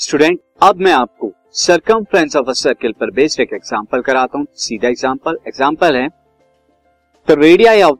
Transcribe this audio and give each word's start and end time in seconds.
Student 0.00 0.38
अब 0.62 0.76
मैं 0.76 0.92
आपको 0.92 1.30
सरकमफ्रेंस 1.54 2.36
ऑफ़ 2.36 2.46
अ 2.48 2.52
सर्किल 2.52 2.92
पर 3.00 3.10
बेस्ड 3.10 3.40
एक 3.40 3.52
एग्ज़ाम्पल 3.54 4.00
कराता 4.00 4.38
हूँ। 4.38 4.46
सीधा 4.56 4.88
एग्ज़ाम्पल 4.88 5.36
एग्ज़ाम्पल 5.48 5.96
है। 5.96 6.06
The 7.28 7.36
radii 7.38 7.82
of 7.82 7.98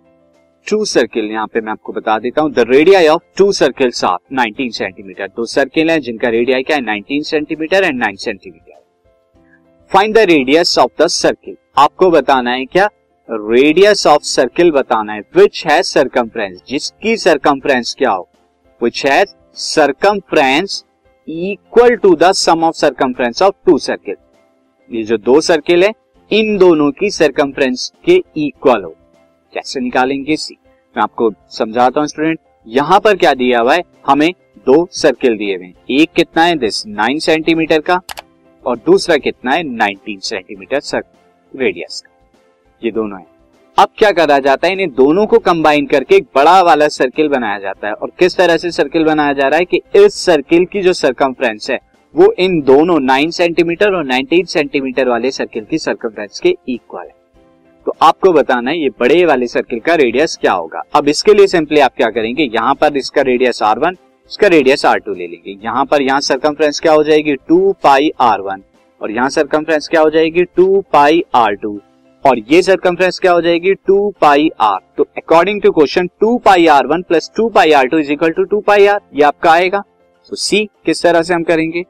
two 0.67 0.85
circle 0.85 1.25
यहाँ 1.25 1.47
पे 1.47 1.61
मैं 1.61 1.73
आपको 1.73 1.93
बता 1.93 2.19
देता 2.19 2.43
हूँ। 2.43 2.53
The 2.53 2.65
radii 2.69 3.07
of 3.07 3.23
two 3.39 3.51
circles 3.53 4.05
are 4.05 4.19
19 4.35 4.71
centimetre 4.71 5.29
दो 5.29 5.47
सर्किल 5.47 5.91
हैं, 5.91 6.01
जिनका 6.01 6.29
रेडियाई 6.29 6.63
क्या 6.63 6.77
है? 6.77 6.83
19 6.85 7.31
centimetre 7.31 7.85
and 7.85 8.03
9 8.05 8.17
centimetre 8.17 8.83
find 9.91 10.15
the 10.15 10.27
radius 10.27 10.79
of 10.79 11.03
the 11.03 11.07
circle 11.11 11.57
आपको 11.79 12.11
बताना 12.11 12.51
है 12.51 12.65
क्या? 12.67 12.89
रेडियस 13.29 14.07
ऑफ़ 14.07 14.23
सर्किल 14.27 14.71
बताना 14.73 15.13
है। 15.13 15.21
विच 15.37 15.67
है 15.67 15.83
सरकमफ्रेंस 15.85 16.61
जिसकी 16.69 17.17
सरकमफ्रेंस 17.19 17.95
क्या 17.99 18.11
हो? 18.11 18.29
विच 18.81 19.07
है 19.07 19.25
circumference 19.57 20.85
equal 21.29 21.97
to 21.97 22.15
the 22.17 22.31
sum 22.33 22.65
of 22.65 22.75
circumference 22.75 23.43
of 23.43 23.55
two 23.67 23.77
circle 23.79 24.17
ये 24.91 25.03
जो 25.03 25.17
दो 25.19 25.41
सर्किल 25.41 25.85
है, 25.85 25.93
इन 26.31 26.57
दोनों 26.59 26.91
की 26.91 27.11
सरकमफ्रेंस 27.11 27.93
के 28.05 28.23
इक्वल 28.37 28.83
हो। 28.83 28.95
कैसे 29.53 29.81
निकालेंगे 29.81 30.37
सी 30.37 30.57
मैं 30.97 31.03
आपको 31.03 31.31
समझाता 31.51 32.01
हूँ 32.01 32.09
स्टूडेंट 32.09 32.39
यहाँ 32.67 33.01
पर 33.01 33.17
क्या 33.17 33.35
दिया 33.35 33.61
हुआ 33.61 33.75
है? 33.75 33.83
हमें 34.07 34.33
दो 34.67 34.87
सर्किल 34.93 35.37
दिए 35.37 35.57
हुए 35.57 35.73
एक 35.91 36.13
कितना 36.13 36.43
है? 36.43 36.57
दिस 36.57 36.87
नाइन 36.87 37.19
सेंटीमीटर 37.19 37.81
का 37.81 38.01
और 38.65 38.77
दूसरा 38.77 39.17
कितना 39.17 39.53
है? 39.53 39.63
नाइनटीन 39.63 40.19
सेंटीमीटर 40.21 40.81
सर्कल 40.81 41.59
रेडियस 41.59 42.03
का। 42.07 42.11
ये 42.83 42.91
दोनों 42.91 43.21
है। 43.21 43.27
अब 43.77 43.89
क्या 43.99 44.11
करा 44.11 44.39
जाता 44.39 44.67
है? 44.67 44.73
इन्हें 44.73 44.89
दोनों 44.91 45.27
को 45.27 45.39
कंबाइन 45.39 45.87
करके 45.87 46.15
एक 46.17 46.27
बड़ा 46.35 46.61
वाला 46.63 46.89
सर्किल 46.89 47.29
बनाया 47.29 47.59
जाता 47.59 47.89
है। 47.89 47.93
और 47.93 48.11
किस 48.19 48.37
तरह 48.37 48.57
से 48.57 48.71
सर्किल 48.71 49.05
बनाया 49.05 49.33
जा 49.33 49.49
रहा 49.49 49.59
है 49.59 49.65
कि 49.65 49.81
इस 49.97 50.15
सर्किल 50.17 50.65
की 50.65 50.81
जो 50.81 50.93
सरकमफ्रेंस 50.93 51.71
है, 51.71 51.79
वो 52.15 52.33
इन 52.39 52.61
दोनों 52.63 52.99
9 53.01 53.31
सेंटीमीटर 53.31 53.95
और 53.95 54.05
19 54.07 54.47
सेंटीमीटर 54.47 55.09
वाले 55.09 55.31
सर्किल 55.31 55.65
की 55.65 55.79
सरकमफ्रेंस 55.79 56.41
के 56.41 56.55
इक्वल 56.69 57.03
है। 57.03 57.15
तो 57.87 57.93
आपको 58.03 58.33
बताना 58.33 58.71
है, 58.71 58.79
ये 58.79 58.89
बड़े 59.01 59.25
वाले 59.25 59.47
सर्किल 59.47 59.81
का 59.81 59.95
रेडियस 59.95 60.37
क्या 60.37 60.53
होगा? 60.53 60.83
अब 60.95 61.09
इसके 61.09 61.35
लिए 61.35 61.47
सिंपली 61.47 61.81
आप 61.81 61.95
क्या 61.97 62.11
करेंगे? 62.11 62.43
यहाँ 62.45 62.75
पर 62.75 62.97
इसका 62.97 63.23
रेडियस 63.23 63.63
आर 63.63 63.79
वन 63.79 63.97
इसका 64.31 64.47
रेडियस 64.47 64.85
आर 64.87 64.99
टू 64.99 65.15
ले 65.15 65.27
लेंगे। 65.27 65.59
यहाँ 65.65 65.85
पर 65.85 66.03
यहाँ 66.03 66.21
सरकमफ्रेंस 66.21 66.81
क्या 66.81 66.93
हो 66.93 67.03
जाएगी? 67.05 67.35
टू 67.35 67.73
पाई 67.83 68.11
आर 68.21 68.41
वन 68.41 68.63
और 69.01 69.11
यहाँ 69.11 69.29
सरकमफ्रेंस 69.29 69.89
क्या 69.89 70.01
हो 70.01 70.11
जाएगी? 70.11 70.45
टू 70.47 70.85
पाई 70.93 71.23
आर 71.35 71.55
टू 71.55 71.81
और 72.25 72.39
ये 72.51 72.61
सरकमफ्रेंस 72.63 73.19
क्या 73.19 73.33
हो 73.33 73.41
जाएगी? 73.43 73.73
टू 73.77 74.11
पाई 74.21 74.49
आर 74.61 74.79
तो 74.97 75.03
according 75.19 75.61
to 75.63 75.71
question 75.73 76.07
two 76.21 76.37
pi 76.45 76.67
R 76.69 76.87
one 76.87 77.03
plus 77.03 77.31
two 77.37 77.49
pi 77.49 77.73
R 77.73 77.87
two 77.89 77.99
is 77.99 78.13
equal 78.13 78.31
to 78.33 78.45
two 78.45 78.61
pi 78.61 78.87
R 78.87 79.01
ये 79.15 79.23
आपका 79.25 79.53
आएगा। 79.53 79.83
तो 80.31 80.37
सी 80.37 80.65
किस 80.87 81.03
तरह 81.03 81.23
से 81.23 81.35
हम 81.35 81.43
करेंगे? 81.43 81.85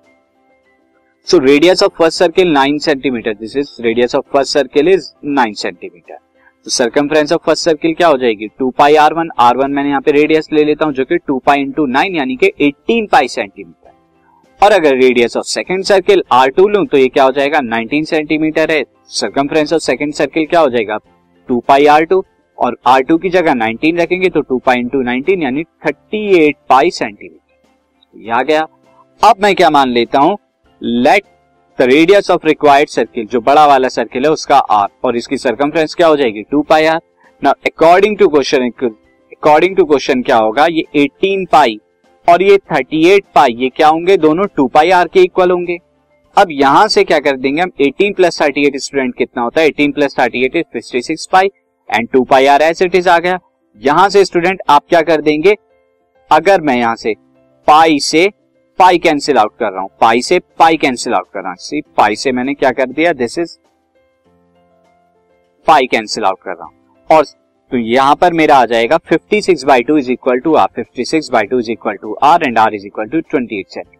So 1.29 1.39
radius 1.39 1.83
of 1.83 1.93
first 1.99 2.19
circle 2.19 2.53
nine 2.53 2.79
centimetre 2.79 3.35
this 3.35 3.57
is 3.57 3.71
radius 3.83 4.15
of 4.15 4.25
first 4.33 4.53
circle 4.53 4.89
is 4.89 5.11
nine 5.27 5.53
centimetre 5.55 6.15
तो 6.15 6.71
सरकमफ्रेंस 6.71 7.33
ऑफ़ 7.33 7.41
फ़र्स्ट 7.47 7.65
सर्किल 7.65 7.95
क्या 7.95 8.09
हो 8.09 8.17
जाएगी? 8.19 8.49
Two 8.49 8.71
pi 8.79 8.95
R 8.97 9.15
one 9.15 9.31
R 9.41 9.57
one 9.57 9.71
मैंने 9.71 9.89
यहाँ 9.89 10.01
पे 10.01 10.13
रेडियस 10.13 10.49
ले 10.53 10.65
लेता 10.65 10.85
हूँ 10.85 10.95
जो 10.95 11.05
कि 11.05 11.19
टू 11.19 11.39
पाई 11.47 11.61
इंटू 11.61 11.87
नाइन 11.89 12.17
यानी 12.17 12.37
कि 12.37 12.53
एटीन 12.61 13.07
पाई 13.13 13.29
सेंटीमीटर 13.29 13.80
और 14.63 14.73
अगर 14.73 14.97
radius 14.97 15.37
of 15.37 15.45
second 15.47 15.85
circle 15.85 16.23
R 16.33 16.49
two 16.49 16.67
लू 16.69 16.85
तो 16.85 16.99
ये 16.99 17.07
क्या 17.09 17.25
हो 17.25 17.31
जाएगा? 17.31 17.59
19 17.61 18.05
सेंटीमीटर 18.05 18.71
है। 18.71 18.83
सरकमफ्रेंस 19.11 19.73
ऑफ़ 19.73 19.83
सेकंड 19.83 20.13
सर्किल 20.15 20.47
क्या 20.47 20.61
हो 20.61 20.69
जाएगा? 20.71 20.99
टू 21.49 21.59
पाई 21.69 21.87
आर 21.87 22.05
टू 22.05 22.23
और 22.59 22.77
आर 22.87 23.03
टू 23.03 23.17
की 23.19 23.29
जगह 23.31 23.55
19 23.57 23.99
रखेंगे 24.01 24.29
तो 24.29 24.41
टू 24.41 24.59
पाई 24.59 24.79
इंटू 24.79 25.01
नाइनटीन 25.03 25.43
यानी 25.43 25.65
38 25.87 26.55
पाई 26.69 26.91
सेंटीमीटर 26.91 28.29
यह 28.29 28.43
गया। 28.43 28.67
अब 29.21 29.43
मैं 29.43 29.55
क्या 29.55 29.71
मान 29.71 29.89
लेता 29.89 30.19
हूँ? 30.19 30.37
Let 30.83 31.25
the 31.79 31.83
radius 31.85 32.31
of 32.31 32.47
required 32.47 32.89
circle 32.89 33.27
जो 33.27 33.41
बड़ा 33.41 33.67
वाला 33.67 33.89
सर्किल 33.89 34.25
है, 34.25 34.31
उसका 34.31 34.59
आर 34.59 34.89
और 35.05 35.17
इसकी 35.17 35.37
सरकमफ्रेंस 35.39 35.95
क्या 35.95 36.07
हो 36.07 36.17
जाएगी? 36.17 36.43
Two 36.43 36.63
pi 36.63 36.85
R 36.87 37.01
now 37.43 37.53
according 37.67 38.17
to 38.19 38.29
question 38.29 38.71
according 38.83 39.77
to 39.77 39.85
question 39.85 40.23
क्या 40.23 40.37
होगा? 40.39 40.67
ये 40.67 40.85
18 40.97 41.47
पाई 41.53 41.81
और 42.31 42.43
ये 42.43 42.57
38 42.73 43.25
पाई 43.35 43.55
ये 43.55 43.69
क्या 43.69 43.89
होंगे? 43.89 44.17
दोनों 44.17 44.45
2 44.59 44.69
पाई 44.71 44.91
आर 44.91 45.09
के 45.09 45.21
इक्वल 45.21 45.51
होंगे। 45.51 45.79
अब 46.37 46.49
यहाँ 46.51 46.87
से 46.89 47.05
क्या 47.05 47.19
कर 47.21 47.37
देंगे 47.37 47.63
हम? 47.63 47.71
18 47.81 48.15
प्लस 48.17 48.41
थर्टी 48.43 48.71
स्टूडेंट 48.77 49.15
कितना 49.15 49.43
होता 49.43 49.61
है? 49.61 49.69
18 49.69 49.95
plus 49.95 50.19
thirty 50.19 50.45
eight 50.45 50.57
fifty 50.65 51.03
six 51.03 51.27
pi 51.33 51.51
and 51.89 52.09
2 52.09 52.25
pi 52.31 52.47
R 52.47 52.63
as 52.63 52.83
it 52.83 52.95
is 52.95 53.09
आ 53.09 53.19
गया। 53.19 53.39
यहाँ 53.81 54.09
से 54.09 54.25
स्टूडेंट 54.25 54.61
आप 54.71 54.83
क्या 54.89 55.01
कर 55.03 55.21
देंगे? 55.21 55.55
अगर 56.31 56.61
मैं 56.61 56.77
यहाँ 56.77 56.97
से 56.97 57.15
पाई 57.69 57.99
से 58.01 58.29
पाई 58.79 58.99
कैंसिल 58.99 59.39
आउट 59.39 59.57
कर 59.59 59.73
रहा 59.73 59.81
हूँ 59.81 59.91
पाई 60.01 60.23
से 60.23 60.39
पाई 60.59 60.77
कैंसिल 60.77 61.15
आउट 61.15 61.27
कर 61.35 61.41
रहा 61.41 61.49
हूँ 61.49 61.57
सी 61.61 61.81
पाई 61.97 62.17
से 62.17 62.33
मैंने 62.33 62.55
क्या 62.55 62.71
कर 62.73 62.87
दिया? 62.89 63.13
This 63.15 63.39
is 63.39 63.57
pi 65.67 65.87
cancel 65.87 66.25
out 66.25 66.39
कर 66.43 66.51
रहा 66.51 66.65
हूँ। 66.65 67.07
और 67.11 67.25
तो 67.73 67.79
यहाँ 67.79 68.15
पर 68.21 68.33
मेरा 68.33 68.57
आ 68.57 68.65
जाएगा 68.67 68.99
56 69.13 69.43
six 69.43 69.65
by 69.65 69.83
two 69.83 69.97
is 69.99 70.11
equal 70.13 70.39
to 70.41 70.55
R 70.55 70.69
fifty 70.77 71.05
six 71.05 71.31
by 71.33 71.47
two 71.47 71.59
is 71.59 71.71
equal 71.71 71.97
to 71.97 72.15
R 72.25 72.43
and 72.43 72.59
R 72.59 72.75
is 72.75 72.87
equal 72.87 73.09
to 73.09 73.21
twenty 73.21 73.59
eight 73.61 73.69
centimetre 73.69 73.99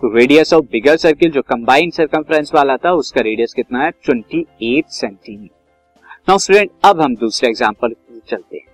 तो 0.00 0.14
रेडियस 0.16 0.52
ऑफ़ 0.54 0.64
बिगर 0.72 0.96
सर्किल 0.96 1.30
जो 1.30 1.42
कंबाइन 1.42 1.90
सर्कमफ्रेंस 1.90 2.50
वाला 2.54 2.76
था, 2.76 2.92
उसका 2.92 3.20
रेडियस 3.20 3.52
कितना 3.54 3.84
है? 3.84 3.90
28 4.08 4.84
सेंटीमीटर 4.90 5.54
नाउ 6.28 6.38
स्टूडेंट 6.38 6.70
अब 6.84 7.00
हम 7.00 7.14
दूसरे 7.16 7.48
एग्जांपल 7.48 7.94
चलते 8.28 8.56
हैं। 8.56 8.66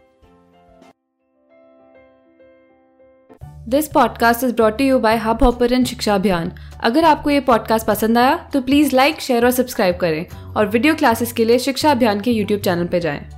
This 3.68 3.88
podcast 3.88 4.44
is 4.44 4.54
brought 4.54 4.80
you 4.80 4.98
by 4.98 5.16
Hubhopper 5.42 5.84
शिक्षा 5.84 6.14
अभियान 6.14 6.52
अगर 6.84 7.04
आपको 7.04 7.30
ये 7.30 7.40
पॉडकास्ट 7.40 7.86
पसंद 7.86 8.18
आया 8.18 8.36
तो 8.52 8.60
प्लीज़ 8.60 8.96
लाइक 8.96 9.20
शेयर 9.20 9.44
और 9.44 9.50
सब्सक्राइब 9.50 9.96
करें। 9.96 10.54
और 10.54 10.66
वीडियो 10.66 10.94
क्लासेस 10.94 11.32
के 11.32 11.44
लिए 11.44 11.58
शिक्षा 11.58 11.90
अभियान 11.90 12.20
के 12.20 12.30
यूट्यूब 12.30 12.60
चैनल 12.60 12.86
पर 12.86 12.98
जाएँ। 12.98 13.37